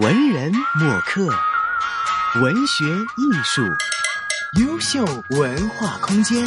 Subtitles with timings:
[0.00, 1.26] 文人墨客，
[2.40, 2.84] 文学
[3.16, 3.62] 艺术，
[4.60, 6.46] 优秀文化空间。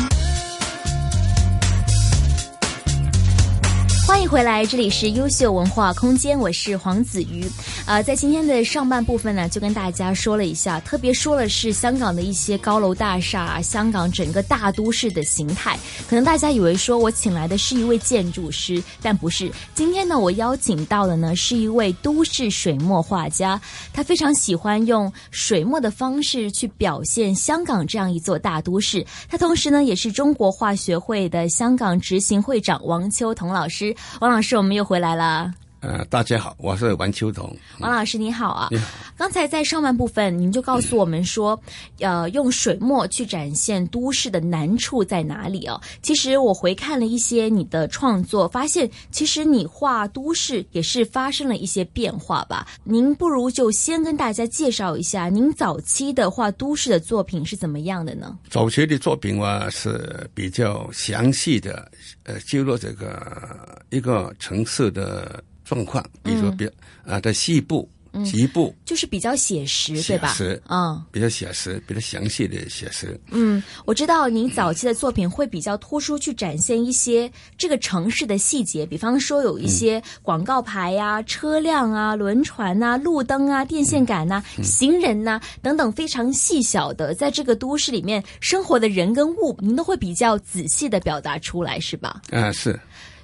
[4.08, 7.46] 欢迎回来，这里是优秀文化空间，我是黄子瑜。
[7.92, 15.78] 呃，在今天的上半部分呢，就跟大家说了一下，特别说了是香港的一些高楼大厦，香港整个大都市的形态。
[16.08, 19.52] 可能大家以为说我请来的是一位建筑师，但不是。
[19.76, 23.60] 今天呢，我邀请到的呢是一位都市水墨画家，
[23.92, 29.06] 他非常喜欢用水墨的方式去表现香港这样一座大都市。
[29.28, 33.94] 他同时呢，也是中国画学会的香港执行会长王秋彤老师。
[34.22, 35.54] 王老师，我们又回来了。
[35.82, 37.52] 呃，大家好，我是王秋彤。
[37.80, 38.70] 王老师你好啊！
[39.18, 41.60] 刚才在上半部分，您就告诉我们说，
[42.00, 45.82] 呃，用水墨去展现都市的难处在哪里哦？
[46.04, 52.68] 其实我回看了一些你的创作，发现其实你画都市也是发生了一些变化吧。
[52.84, 58.38] 您不如就先跟大家介绍一下，您早期的画都市的作品是怎么样的呢？
[58.52, 61.92] 早期的作品话是比较详细的，
[62.22, 65.44] 呃，记录这个一个城市的。
[65.72, 66.70] 状况，比如说，比
[67.06, 67.88] 啊的细部、
[68.26, 70.34] 局部，就是比较写实，对吧？
[70.34, 73.18] 实，嗯，比较写实，比较详细的写实。
[73.30, 92.22] 嗯，我知道您早期的作品会比较突出，去展现一些这个城市的细节，比方说有一些广告牌呀、车辆啊、轮船呐、路灯啊、电线杆呐、行人呐等等非常细小的，在这个都市里面生活的人跟物，您都会比较仔细的表达出来，是吧？
[92.30, 92.78] 啊，是。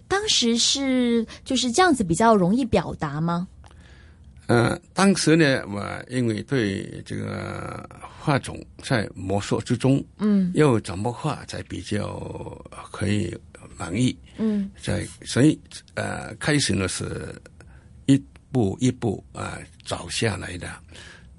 [0.07, 3.47] 当时是就是这样子比较容易表达吗？
[4.49, 12.17] 嗯，当时呢，我因为对这个画种在摸索之中，嗯，要怎么画才比较
[12.89, 13.37] 可以
[13.77, 14.17] 满意？
[14.37, 15.59] 嗯，在所以
[15.95, 17.35] 呃，开始呢是
[18.05, 18.17] 一
[18.49, 20.69] 步一步啊找下来的，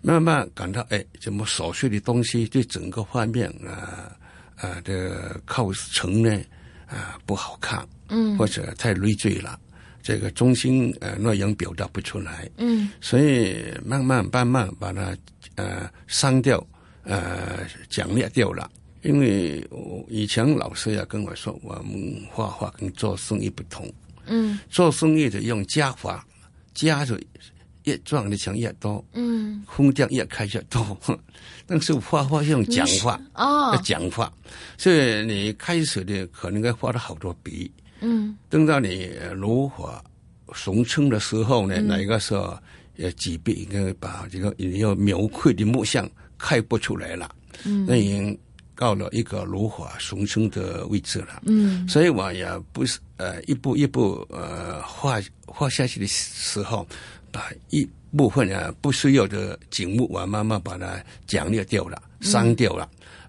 [0.02, 4.14] 慢慢感到哎，怎么琐碎的东西对整个画面啊
[4.56, 6.38] 啊的构成呢
[6.86, 7.88] 啊不好看。
[8.08, 9.58] 嗯，或者太累赘了，
[10.02, 15.16] 这个中心呃内容表达不出来，嗯，所以慢慢慢慢把它
[15.56, 16.64] 呃删掉，
[17.04, 18.70] 呃讲略掉了。
[19.02, 23.90] 因为我以前老师也跟我说，我们画画跟做生意不同，
[24.26, 26.26] 嗯，做生意的用加法，
[26.74, 27.18] 加的
[27.84, 30.98] 越赚的钱越多，嗯，空间越开越多。
[31.64, 34.32] 但是画画用讲话哦，讲话，
[34.76, 37.70] 所以你开始的可能该画了好多笔。
[38.00, 40.02] 嗯，等到你炉火
[40.52, 42.56] 熊称的时候呢，那个时候
[42.96, 47.30] 呃，几笔应该把这个你要描绘的木像开不出来了。
[47.64, 48.38] 嗯，那已经
[48.76, 51.42] 到了一个炉火熊称的位置了。
[51.46, 56.86] 嗯，所以我也不是呃一步一步呃画画下去的时候，
[57.32, 62.88] 把一部分呢不需要的景物，我慢慢把它讲略掉了，删掉了。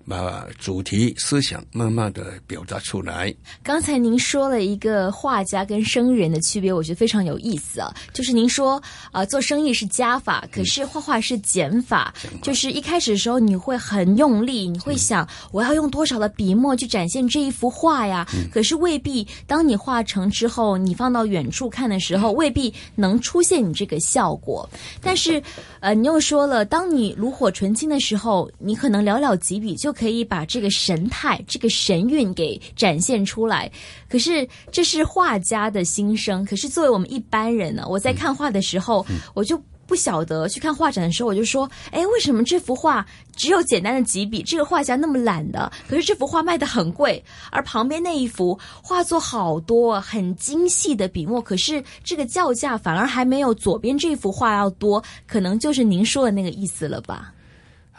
[0.10, 3.32] 把主题思想慢慢的表达出来。
[3.62, 7.94] 刚才您说了一个画家跟生意人的区别，我觉得非常有意思啊。
[8.12, 8.82] 就是您说
[9.12, 12.12] 啊，做生意是加法，可是画画是减法。
[12.42, 18.28] 就是一开始的时候你会很用力，你会想我要用多少的笔墨去展现这一幅画呀？
[18.52, 24.68] 可是未必，当你画成之后，你放到远处看的时候，未必能出现你这个效果。
[25.00, 25.40] 但是，
[25.82, 29.94] 呃，你又说了，当你炉火纯青的时候，你可能寥寥几笔就。
[30.00, 33.70] 可以把这个神态、这个神韵给展现出来。
[34.08, 36.46] 可是这是画家的心声。
[36.46, 43.06] 可是作为我们一般人呢，我在看画的时候，我就不晓得去看画展的时候，我就说：哎，为什么这幅画
[43.36, 44.42] 只有简单的几笔？
[44.44, 47.22] 这个画家那么懒的，可是这幅画卖的很贵。
[47.52, 55.04] 而旁边那一幅画作好多很精细的笔墨，可是这个叫价反而还没有左边这幅画要多。
[55.28, 57.34] 可能就是您说的那个意思了吧？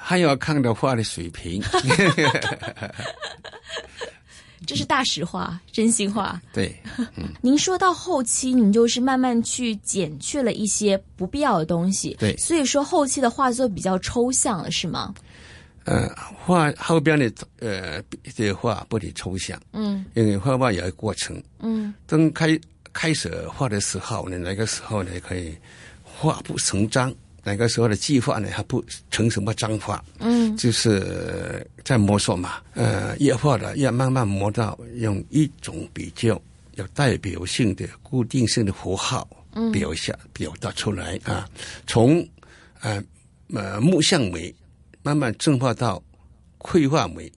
[0.03, 1.62] 还要看的画的水平，
[4.66, 6.41] 这是大实话，真心话。
[6.53, 6.75] 对，
[7.43, 12.17] 您说到后期，您就是慢慢去减去了一些不必要的东西。
[12.19, 15.14] 对，所以说后期的画作比较抽象了，是吗？
[15.85, 16.08] 呃，
[16.44, 18.02] 画后边的呃
[18.35, 22.58] 这画不得抽象，嗯，因为画画有一个过程，嗯，等开
[22.93, 25.56] 开始画的时候呢，那个时候呢可以
[26.05, 27.12] 画不成章。
[27.42, 36.40] 那个时候的计划呢，还不成什么章法，嗯，就是在摸索嘛，呃，越画的越慢慢磨到用一种比较
[36.75, 41.48] 有代表性的固定性的符号，嗯，表下表达出来啊，
[41.87, 42.26] 从
[42.81, 43.02] 呃
[43.54, 44.54] 呃木像美
[45.02, 46.02] 慢慢进化到
[46.58, 47.32] 绘画美，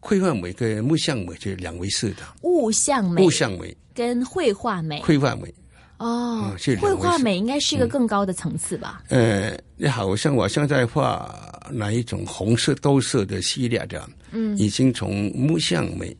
[0.00, 5.54] 绘画美跟木像美就两回事的，物像美，物像美跟绘画美，绘画美。
[5.98, 9.02] 哦嗯，是绘画美应该是一个更高的层次吧？
[9.08, 11.34] 呃，你好像我现在画
[11.70, 16.16] 哪一种红色、豆色的系列的，嗯，已经从木像美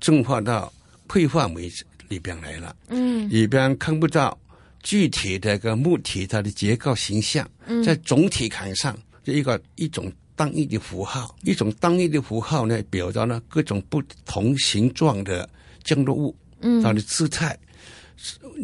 [0.00, 0.72] 进化到
[1.08, 1.70] 绘画美
[2.08, 4.38] 里边来了，嗯，里边看不到
[4.82, 7.82] 具体的个木体它的结构形象，嗯。
[7.82, 15.48] 在总体看上这一个一种单一的符号，一种单一的符号呢，表达了各种不同形状的
[15.82, 17.58] 降落物，嗯，它的姿态，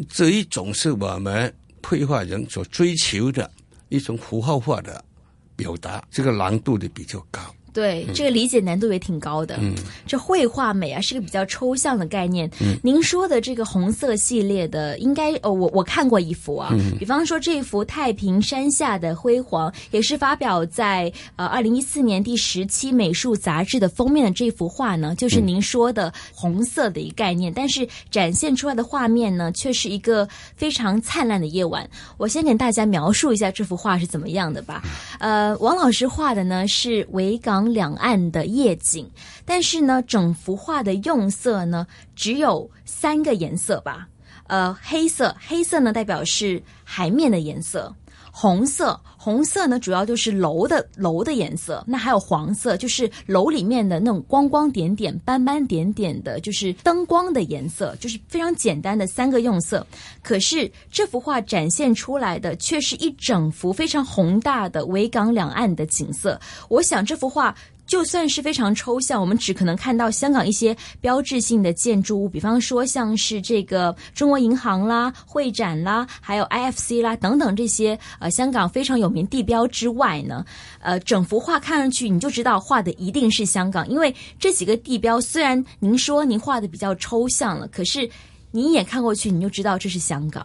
[0.09, 3.49] 这一种是我们绘画人所追求的
[3.89, 5.03] 一种符号化的
[5.55, 7.41] 表达，这个难度的比较高。
[7.73, 9.57] 对，这个理解难度也挺高的。
[9.59, 9.73] 嗯，
[10.05, 12.49] 这绘画美啊是个比较抽象的概念。
[12.61, 31.89] 嗯，您说的这个红色系列的，应该哦，我我看过一幅啊，嗯比方说这幅太平山下的辉煌，也是发表在呃二零一四年第十期美术杂志的封面的这幅画呢，就是嗯您说的红色的一个概念，但是展现出来的画面呢，却是一个非常灿烂的夜晚。
[32.17, 34.83] 我先给大家描述一下这幅画是怎么样的吧。
[35.19, 39.07] 呃，王老师画的呢是维港两岸的夜景，
[39.45, 44.07] 但是呢，整幅画的用色呢只有三个颜色吧。
[44.47, 47.95] 呃，黑色，黑色呢代表是海面的颜色。
[48.35, 59.85] 红色，红色呢主要就是楼的楼的颜色，那还有黄色，就是楼里面的那种光光点点、斑斑点点的，就是灯光的颜色，就是非常简单的三个用色。
[60.23, 66.41] 可是这幅画展现出来的却是一整幅非常宏大的维港两岸的景色。
[66.69, 67.55] 我想这幅画。
[67.85, 80.45] 就算是非常抽象，我们只可能看到香港一些标志性的建筑物，比方说像是这个中国银行啦、会展啦，还有 IFC 啦等等这些呃香港非常有名地标之外呢，
[80.79, 88.09] 呃，整幅画看上去你就知道画的一定是香港，因为这几个地标虽然您说您画的比较抽象了，可是
[88.51, 90.43] 你一眼看过去你就知道这是香港。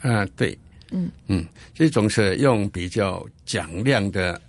[0.00, 0.56] 啊，对，
[0.92, 1.10] 嗯。
[1.26, 1.44] 嗯，
[1.74, 4.40] 这种是用比较讲亮的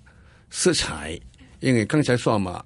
[0.49, 1.19] 色彩，
[1.61, 2.63] 因为刚才说嘛，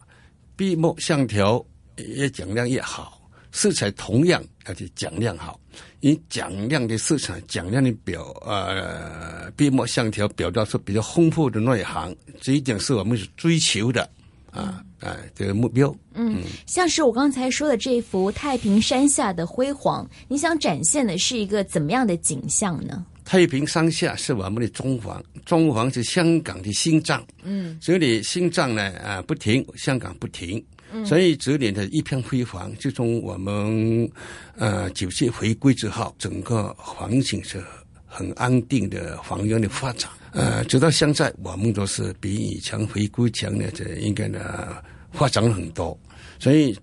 [0.56, 1.64] 闭墨线条
[1.98, 3.22] 越讲亮越好，
[3.52, 5.60] 色彩同样而且讲亮好。
[6.00, 14.08] 你讲亮的色彩、讲亮的表呃闭墨线条表达出比较丰富的内涵，这一点是我们所追求的
[14.52, 15.94] 啊啊这个目标。
[16.14, 23.06] 嗯，像是我刚才说的这幅太平山下的辉煌，你想展现的是一个怎么样的景象呢？
[23.26, 27.26] 太平山下是我们的中环，中环是香港的心脏。
[27.44, 30.64] 嗯，这里心脏呢啊不停，香港不停，
[30.94, 32.72] 嗯所以这里的一片辉煌。
[32.76, 34.08] 自从我们
[34.56, 37.62] 呃九七回归之后，整个环境是
[38.06, 40.08] 很安定的繁荣的发展。
[40.32, 44.78] 呃，直到现在，我们都是比以前回归前呢，这应该呢
[45.12, 45.98] 发展了很多。
[46.38, 46.78] 所以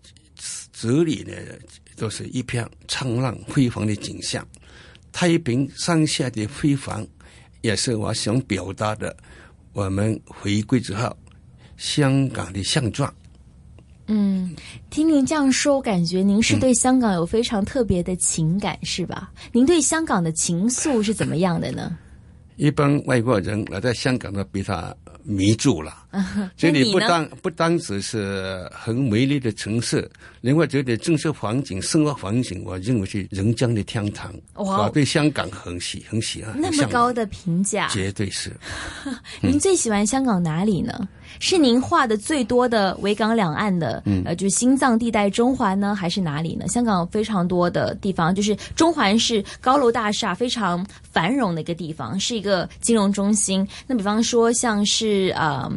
[0.72, 1.34] 这里呢
[1.96, 4.44] 都是一片灿烂辉煌的景象。
[5.12, 7.06] 太平山下的辉煌，
[7.60, 9.14] 也是我想表达的。
[9.72, 11.16] 我们回归之后，
[11.76, 13.12] 香港的现状。
[14.08, 14.54] 嗯，
[14.90, 19.32] 听您这样说，我感觉您是对香港有非常特别的情感，是吧？
[19.52, 21.96] 您对香港的情愫是怎么样的呢？
[22.56, 26.01] 一般外国人来到香港都被他迷住了。
[26.56, 30.08] 这里不单不单只是很美丽的城市，
[30.40, 34.32] 另外这里政治环境、生活环境，我认为是人间的天堂。
[34.56, 38.52] 哇我对香港很喜很喜欢，那么高的评价，绝对是。
[39.40, 41.08] 您最喜欢香港哪里呢？
[41.40, 46.68] 是您画的最多的维港两岸的，嗯呃，就是心脏地带中环呢，还是哪里呢？
[46.68, 53.66] 香港有非常多的地方，就是中环是高楼大厦非常繁荣的一个地方，是一个金融中心。
[53.86, 55.72] 那比方说像是呃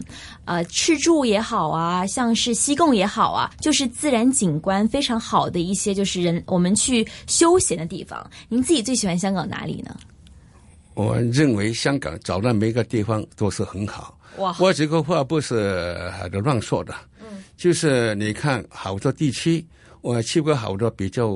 [0.46, 8.30] 呃赤柱也好啊，像是西贡也好啊，就是自然景观非常好的一些，就是人我们去休闲的地方。
[8.50, 9.96] 您自己最喜欢香港哪里呢？
[10.94, 14.18] 我认为香港找到每个地方都是很好。
[14.38, 15.96] 哇，我这个话不是
[16.44, 19.66] 乱说的，嗯，就是你看好多地区，
[20.02, 21.28] 我去过好多比较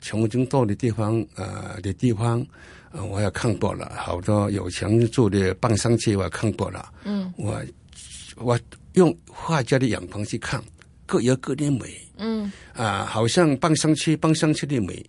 [0.00, 2.44] 穷人多的地方，呃的地方，
[2.92, 7.60] 呃，我也看过了，好多有钱人住的半山区我也看过了，嗯，我
[8.42, 8.58] 我
[8.94, 10.62] 用画家的眼光去看，
[11.06, 15.04] 各有各的美，嗯啊，好像半山区半山区的美，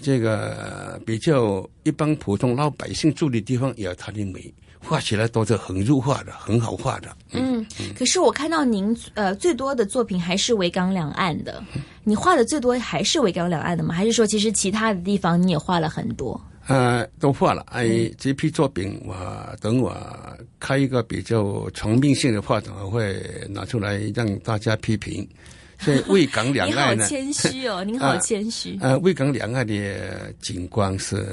[0.00, 4.52] 这个比较一般普通老百姓住的地方也有它的美。
[4.86, 7.08] 画起来都是很入画的，很好画的。
[7.32, 7.64] 嗯，
[7.98, 11.64] 可是我看到您呃最多的作品还是维港两岸的，
[12.02, 13.94] 你画的最多还是维港两岸的吗？
[13.94, 16.38] 还是说其实其他的地方你也画了很多？
[16.66, 17.62] 呃，都画了。
[17.70, 19.14] 哎，这批作品我
[19.60, 19.94] 等我
[20.58, 25.28] 开一个比较全面性的话展，我会拿出来让大家批评。
[25.84, 28.78] 所以魏港两你好岸呢，谦虚哦， 您好谦虚。
[28.80, 31.26] 呃，魏港两岸的景观是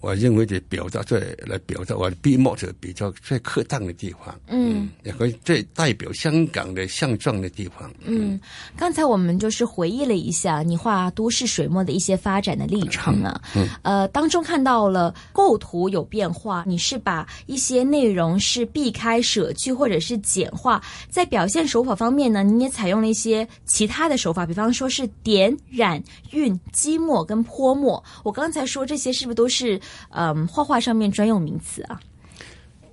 [0.00, 7.90] 我认为的表达最来表达我的笔墨者比较最恰当的地方，嗯，也可以最代表香港的象状的地方。
[8.04, 8.38] 嗯，
[8.76, 13.68] 刚才我们就是回忆了一下你画都市水墨的一些发展的历程啊，嗯。
[13.82, 26.02] 呃，当中看到了构图有变化，你是把一些内容是避开、舍去或者是简化，在表现手法方面呢，你也采用了一些其他的手法，比方说是点、染、
[26.32, 28.04] 晕、积墨跟泼墨。
[28.22, 31.98] 我刚才说这些是不是都是嗯画画上面专用名词啊？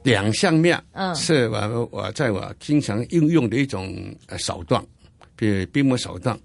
[0.04, 3.94] 两相面，嗯是我我在我经常应用的一种
[4.28, 4.82] 呃手段，
[5.36, 6.40] 比如笔墨手段。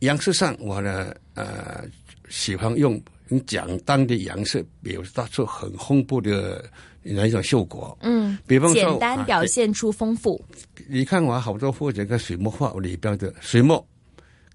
[0.00, 1.82] 颜色上，我呢呃
[2.28, 6.62] 喜欢用很简单的颜色表达出很丰富的
[7.02, 7.96] 那一种效果。
[8.02, 10.44] 嗯，比方说简单啊表现出丰富。
[10.88, 13.82] 你看我好多画这个水墨画里边的水墨，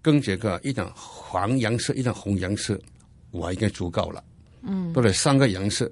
[0.02, 2.80] 跟这个一种黄颜色、一种红颜色，
[3.32, 4.24] 我已经足够了。
[4.62, 5.90] 嗯，到了三个颜色，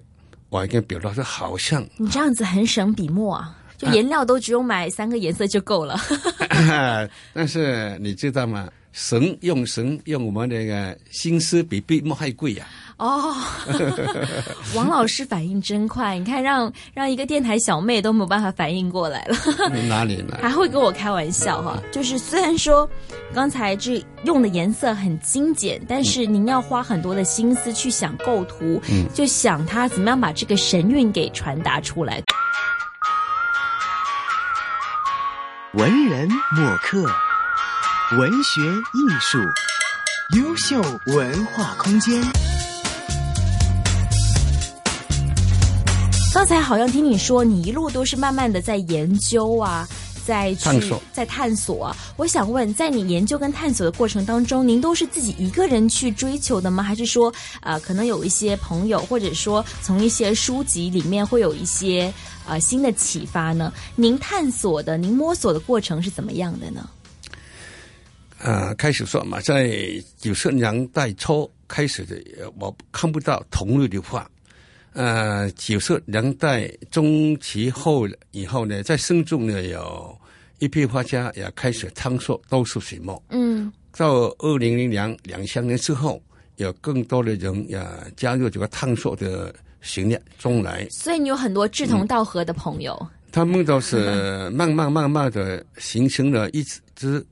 [0.49, 5.97] 我已经表达出好像你这样子很省笔墨啊，就颜料都只用买三个颜色就够了。
[7.33, 8.69] 但是你知道吗？
[8.91, 12.65] 神用神用我们那个心思比笔墨还贵呀、
[12.97, 13.35] 哦，
[14.73, 19.37] 王老师反应真快，你看让让一个电台小妹都没有办法反应过来了，
[19.87, 20.39] 哪里呢？
[20.41, 21.79] 还会跟我开玩笑哈。
[21.91, 22.89] 就是虽然说
[23.33, 28.81] 刚才这用的颜色很精简，但是您要花很多的心思去想构图，
[29.13, 32.23] 就想他怎么样把这个神韵给传达出来。
[35.73, 37.05] 文人墨客，
[38.15, 39.37] 文学艺术，
[40.37, 42.23] 优秀文化空间。
[46.33, 49.85] 刚才好像听你说，你一路都是慢慢的在研究啊，
[50.25, 51.97] 在去探索在探索啊。
[52.15, 56.81] 我想问，在你研究跟探索的过程当中，您都是自己一个人去追求的吗？
[56.81, 62.13] 还是说，呃，可能有一些朋友，或者说从一些书籍里面会有一些
[62.47, 63.73] 呃新的启发呢？
[63.97, 66.89] 您探索的、您摸索的过程是怎么样的呢？
[68.39, 69.71] 呃，开始说嘛，在
[70.17, 74.29] 九十年代初开始的，呃我看不到同类的画。
[74.93, 80.17] 呃，九十年代中期后以后呢，在深圳呢有
[80.59, 83.21] 一批画家也开始探索都市水墨。
[83.29, 86.21] 嗯到二零零两两千年之后，
[86.57, 87.83] 有更多的人也
[88.15, 90.87] 加入这个探索的行列中来。
[90.89, 93.07] 所以你有很多志同道合的朋友。
[93.31, 96.63] 他们都是慢慢慢慢的形成了一
[96.95, 97.23] 支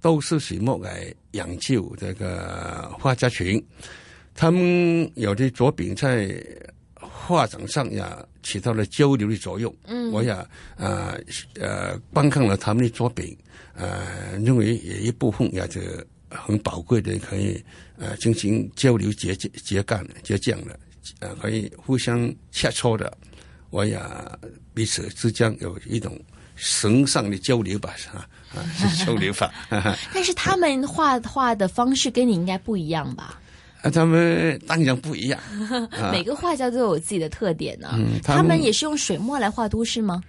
[0.00, 3.62] 都是水墨来养就这个画家群。
[4.34, 6.44] 他们有的作品在
[6.94, 8.04] 画展上也
[8.42, 9.74] 起到了交流的作用。
[9.86, 10.30] 嗯我也
[10.76, 11.18] 呃
[11.58, 13.36] 呃观看了他们的作品，
[13.74, 17.62] 呃认为有一部分也是很宝贵的，可以
[17.96, 20.78] 呃进行交流结结干结浆的，
[21.20, 23.10] 呃可以互相切磋的。
[23.70, 24.00] 我也
[24.72, 26.18] 彼此之间有一种
[26.54, 29.52] 神上的交流吧，啊啊，是交流法。
[30.12, 33.38] 但是他们画画的方式跟你应该不一样吧？
[33.82, 35.38] 啊，他们当然不一样。
[35.92, 40.22] 啊每个画家都有自己的特点呢、嗯他他们们也是用水墨来画都市吗？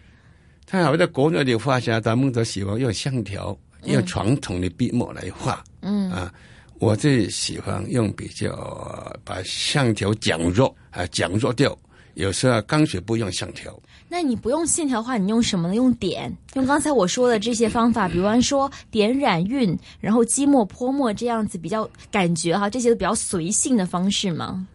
[0.66, 5.64] 他好在国内的画家，他们都喜欢用线条、用传统的笔墨来画。
[5.82, 6.32] 嗯啊，
[6.80, 11.76] 我最喜欢用比较把线条减弱啊，减弱掉。
[12.16, 15.76] 有时候干脆不用线条，那你不用线条画，你用什么呢？
[15.76, 24.66] 用点，用刚才我说的这些方法，比方说点染晕，然后积墨泼墨这样子比较感觉哈，这些都比较随性的方式吗？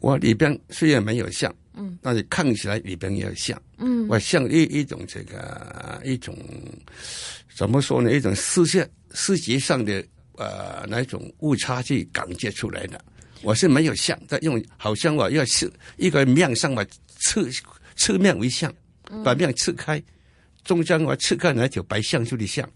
[0.00, 6.36] 我里边虽然没有像，嗯，但是看起来里边也有像，嗯我像一一种这个一种
[7.54, 8.12] 怎么说呢？
[8.12, 10.04] 一种视觉视觉上的
[10.36, 13.00] 呃那种误差去感觉出来的。
[13.42, 16.84] 我是没有像，但用好像我要是一个面上嘛，
[17.18, 17.46] 侧
[17.96, 18.72] 侧面为像，
[19.24, 20.02] 把面刺开，
[20.64, 22.68] 中间我刺开那条白象就的象。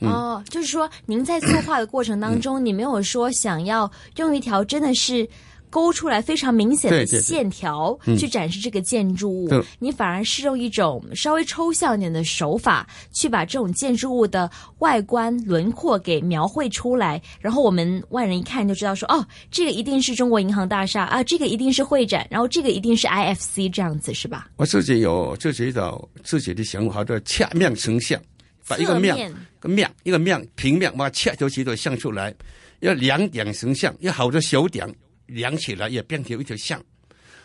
[0.00, 5.28] 嗯哦，就是说您在作画的过程当中， 你没有说想要用一条真的是。
[5.74, 8.16] 勾出来非常明显的线条嗯。
[8.16, 9.60] 去展示这个建筑物，对。
[9.80, 24.48] 你反而是用一种稍微抽象一点的手法去把这种建筑物的外观轮廓给描绘出来，然后我们外人一看就知道说，哦，这个一定是中国银行大厦啊，这个一定是会展，然后这个一定是 IFC 这样子是吧？
[24.54, 28.20] 我自己有自己的自己的想法，叫恰面成像，
[28.68, 32.32] 把一个面个面一个面平面把它切出几朵像出来，
[32.78, 34.88] 要两点成像，要好的小点
[35.26, 36.82] 量起来也变成一条像，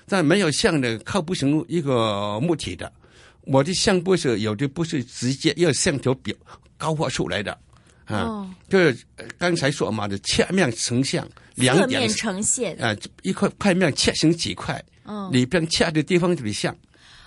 [0.08, 2.92] 但没有像的靠不成一个木体的。
[3.44, 6.36] 我的像不是有的不是直接要线条表
[6.78, 7.52] 高画出来的，
[8.06, 16.76] 啊哦，就是呃刚才说嘛的切面成像，两点侧面呈现，啊，一块块面切成几块，嗯，里边切的地方特别像，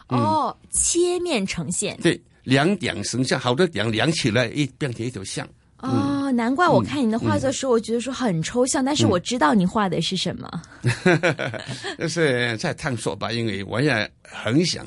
[0.08, 5.48] 哦，切面呈现，对，两点成像，好多点量起来一变成一条像。
[5.78, 5.88] 哦，
[6.32, 10.62] 难怪我看你的画作的时候，我觉得说很抽象，但是我知道你画的是什么。
[11.98, 14.84] 就是在探索吧，因为我也很想，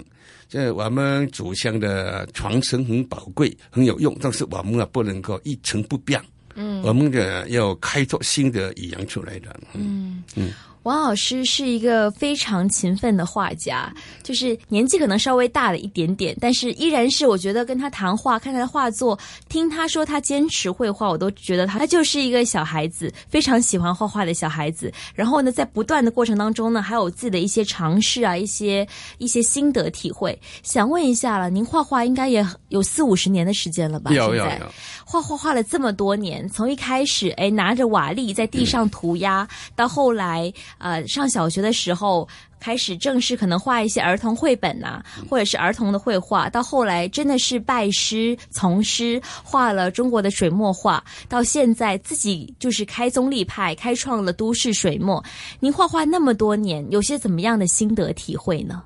[0.50, 6.22] 这我们祖先的传承很宝贵，很有用，但是我们啊不能够一成不变。
[6.56, 9.56] 嗯，我们的要开拓新的语言出来的。
[9.74, 10.54] 嗯嗯
[10.86, 19.18] 王老师是一个非常勤奋的画家，就是年纪可能稍微大了一点点，但是依然是我觉得跟他谈话、看他的画作、
[19.50, 24.94] 听他说他坚持绘画，我都觉得他他就是一个小孩子，非常喜欢画画的小孩子。
[25.15, 28.88] 然后呢，在不断的过程当中呢，还有自己的一些尝试啊，一些
[29.18, 30.39] 一些心得体会。
[30.62, 34.12] 想问一下了，您画画应该也有四五十年的时间了吧？
[34.12, 34.72] 有有有，
[35.04, 42.27] 画画画了这么多年，从一开始哎拿着瓦砾在地上涂鸦，到后来呃上小学的时候
[42.60, 55.24] 开始正式可能画一些儿童绘本呐、或者是儿童的绘画，到后来真的是拜师从师，画了中国的水墨画，到现在自己就是开宗立派，开创了都市水墨。
[55.60, 58.84] 您画画那么多年，有些怎么样的心得体会呢？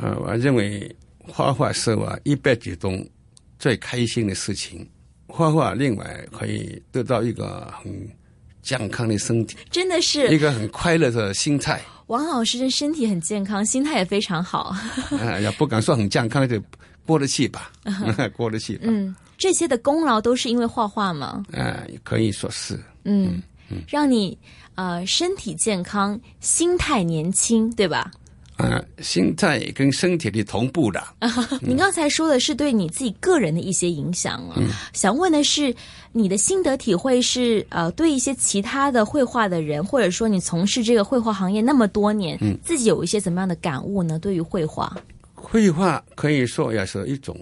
[0.00, 0.94] 呃，我认为
[1.26, 3.06] 画画是我一辈子中
[3.58, 4.88] 最开心的事情。
[5.26, 8.08] 画画另外可以得到一个很
[8.68, 11.80] 健康的身体，真的是一个很快乐的心态。
[12.08, 14.76] 王老师的身体很健康，心态也非常好。
[15.18, 16.62] 哎呀不敢说很健康，就
[17.06, 17.72] 过得去吧，
[18.36, 18.82] 过得去吧。
[18.84, 21.44] 嗯，这些的功劳都是因为画画吗？
[21.52, 22.78] 哎，可以说是。
[23.04, 23.42] 嗯，
[23.88, 24.36] 让你
[24.74, 28.10] 呃身体健康，心态年轻，对吧？
[28.58, 31.00] 啊，心态跟身体的同步的。
[31.60, 34.60] 您刚才说的是对你自己个人的一些影响啊，
[34.92, 35.72] 想问的是
[36.12, 44.18] 你的心得体会是呃对一些其他的绘画的人，或者说你从事这个绘画行业那么多年，自己有一些怎么样的感悟呢？
[44.18, 44.96] 对于绘画，
[45.34, 47.38] 绘画可以说也是一种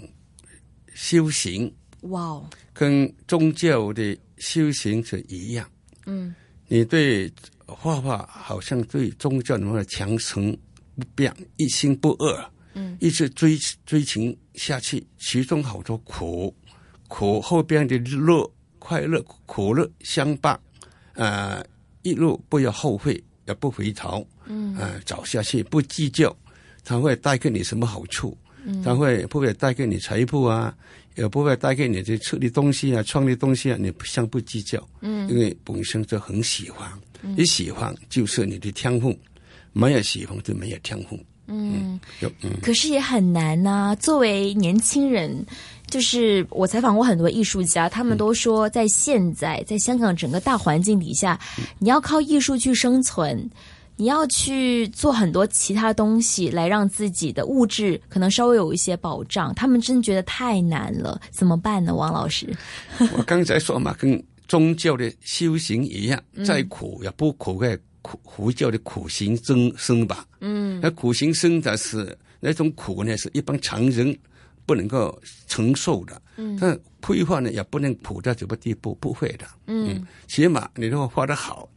[0.92, 5.67] 修行，哇哦，跟宗教的修行是一样。
[6.04, 6.34] 嗯，
[6.69, 7.32] 你对
[7.64, 10.54] 画画好像对宗教那么强成
[10.99, 16.54] 不变，一心不二，嗯，一直追追寻下去，其中好多苦，
[17.09, 20.59] 苦后边的乐，快乐苦乐相伴，
[21.15, 21.65] 呃，
[22.02, 26.37] 一路不要后悔，也不回头，嗯，呃，走下去不计较，
[26.85, 28.37] 它会带给你什么好处？
[28.82, 30.76] 他会不会带给你财富啊？
[31.15, 36.91] 也不会带给你这吃的东西啊、穿的东西啊，你不相不计较，嗯，因为本身就很喜欢，
[37.23, 39.17] 你喜欢就是你的天赋，
[39.78, 45.45] 没有喜欢就没有天赋，嗯，有嗯可是也很难呐、作为年轻人，
[45.89, 51.39] 就是我采访过很多艺术家，他们都说，在现在在香港整个大环境底下，
[51.78, 53.50] 你要靠艺术去生存。
[53.99, 61.95] 你要去做很多其他东西来让自己的物质可能稍微有一些保障，他们真觉得太难了，怎么办呢？
[61.95, 62.54] 王老师，
[63.17, 70.25] 我刚才说嘛，跟宗教的修行一样，再苦也不苦在苦佛教的苦行僧僧吧。
[70.40, 74.16] 嗯，那苦行僧的是那种苦呢，是一般常人
[74.64, 76.23] 不能够承受的。
[76.36, 79.47] 嗯，但绘画呢，也不能苦到什么地步，不会的。
[79.66, 81.69] 嗯，起码你如果画得好。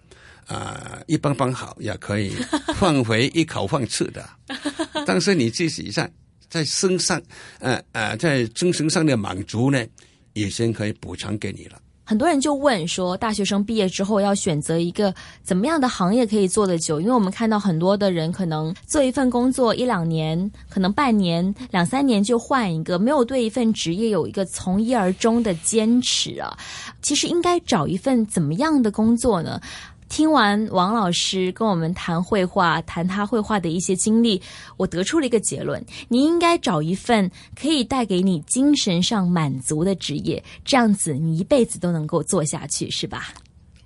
[0.49, 2.33] 啊、一般般好也可以
[2.79, 4.27] 换回一口饭吃的，
[5.05, 6.11] 但是你自己在
[6.49, 7.21] 在身上，
[7.59, 9.85] 呃呃，在精神上的满足呢，
[10.33, 11.79] 也先可以补偿给你了。
[12.09, 16.99] 很多人就问说，大学生毕业之后要选择一个怎么样的行业可以做得久？
[16.99, 26.57] 因为我们看到很多的人可能做一份工作一两年，可能半年、两三年就换一个，没有对一份职业有一个从一而终的坚持啊。
[27.03, 29.61] 其实应该找一份怎么样的工作呢？
[30.09, 34.41] 听完王老师跟我们谈绘画，谈他绘画的一些经历，
[34.75, 43.33] 我得出了一个结论：你应该找一份可以带给你精神上满足的职业，这样子你一辈子都能够做下去，是吧？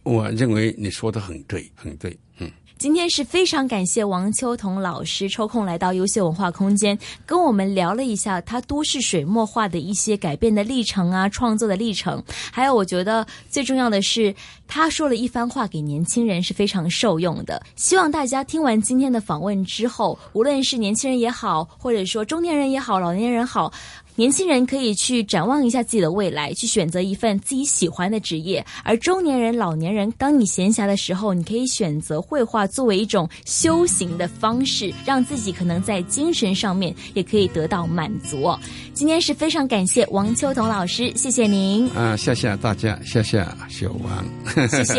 [0.03, 2.49] 我认为你说的很对，很对，嗯。
[2.83, 12.21] 今天是非常感谢王秋彤老师抽空来到优秀文化空间，跟我们聊了一下他都市水墨画的一些改变的历程啊，创作的历程。
[12.51, 14.35] 还有，我觉得最重要的是，
[14.67, 17.63] 他说了一番话给年轻人是非常受用的。
[17.77, 23.71] 希望大家听完今天的访问之后，无论是年轻人也好，或者说中年人也好，老年人好，
[24.15, 38.51] 年轻人可以去展望一下自己的未来，去选择一份自己喜欢的职业；而中年人、老年人，当你闲暇的时候，你可以选择绘画作为一种修行的方式，让自己可能在精神上面也可以得到满足。
[38.93, 41.89] 今天是非常感谢王秋彤老师，谢谢您。
[41.89, 44.93] 啊，谢谢大家，谢谢小王，谢谢。